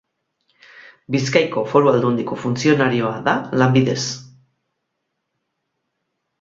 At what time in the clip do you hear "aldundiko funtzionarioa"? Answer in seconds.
1.91-3.13